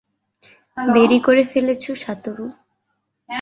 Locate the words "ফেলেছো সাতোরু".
1.45-2.45